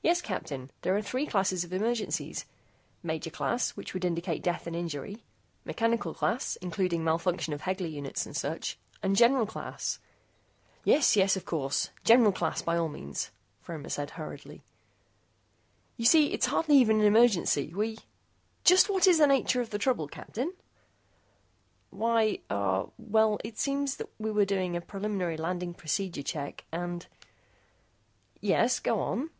[0.00, 0.70] "Yes, Captain.
[0.82, 2.44] There are three classes of emergencies.
[3.02, 5.24] Major class, which would include death and injury.
[5.64, 8.78] Mechanical class, including malfunction of Hegler units and such.
[9.02, 9.98] And General class"
[10.84, 14.62] "Yes, yes, of course, General class by all means," Fromer said hurriedly.
[15.96, 17.74] "You see, it's hardly even an emergency.
[17.74, 17.98] We"
[18.64, 20.52] "Just what is the nature of the trouble, Captain?"
[21.90, 27.04] "Why, uh, well it seems that we were doing a preliminary landing procedure check, and..."
[28.40, 29.30] "Yes, go on."